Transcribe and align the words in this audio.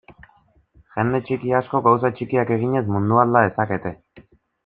Jende 0.95 1.19
txiki 1.27 1.53
askok, 1.57 1.83
gauza 1.89 2.11
txikiak 2.17 2.55
eginez, 2.57 2.83
mundua 2.95 3.27
alda 3.27 3.45
dezake. 3.51 3.93